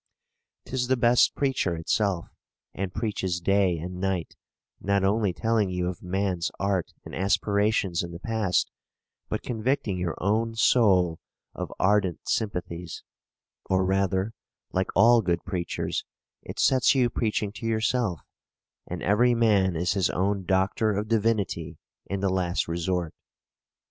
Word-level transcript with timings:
'Tis 0.65 0.87
the 0.87 0.97
best 0.97 1.35
preacher 1.35 1.75
itself, 1.75 2.25
and 2.73 2.91
preaches 2.91 3.39
day 3.39 3.77
and 3.77 4.01
night; 4.01 4.35
not 4.79 5.03
only 5.03 5.31
telling 5.31 5.69
you 5.69 5.87
of 5.87 6.01
man's 6.01 6.49
art 6.59 6.91
and 7.05 7.13
aspirations 7.13 8.01
in 8.01 8.11
the 8.11 8.17
past, 8.17 8.71
but 9.29 9.43
convicting 9.43 9.99
your 9.99 10.15
own 10.19 10.55
soul 10.55 11.19
of 11.53 11.71
ardent 11.77 12.27
sympathies; 12.27 13.03
or 13.69 13.85
rather, 13.85 14.33
like 14.71 14.89
all 14.95 15.21
good 15.21 15.43
preachers, 15.45 16.03
it 16.41 16.57
sets 16.59 16.95
you 16.95 17.07
preaching 17.07 17.51
to 17.51 17.67
yourself;—and 17.67 19.03
every 19.03 19.35
man 19.35 19.75
is 19.75 19.93
his 19.93 20.09
own 20.09 20.45
doctor 20.45 20.93
of 20.97 21.07
divinity 21.07 21.77
in 22.07 22.21
the 22.21 22.29
last 22.31 22.67
resort. 22.67 23.13